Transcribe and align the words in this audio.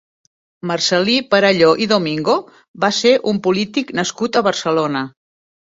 Marcel·lí 0.69 1.17
Perelló 1.33 1.67
i 1.87 1.89
Domingo 1.91 2.39
va 2.87 2.91
ser 3.03 3.13
un 3.35 3.45
polític 3.51 3.95
nascut 4.01 4.43
a 4.43 4.47
Barcelona. 4.51 5.07